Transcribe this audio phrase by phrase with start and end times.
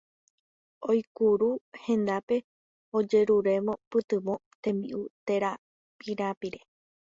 [0.89, 1.49] Oúkuri
[1.87, 2.37] hendápe
[2.97, 5.51] ojerurévo pytyvõ, tembi'u térã
[5.99, 6.61] pirapire.